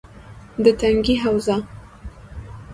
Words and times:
-د 0.63 0.65
تنگي 0.79 1.15
حوزه: 1.23 1.57